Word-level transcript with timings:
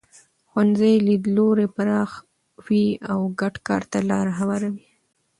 ښوونځي 0.49 0.93
لیدلوري 1.07 1.67
پراخوي 1.75 2.87
او 3.11 3.19
ګډ 3.39 3.55
کار 3.67 3.81
ته 3.91 3.99
لاره 4.09 4.33
هواروي. 4.39 4.85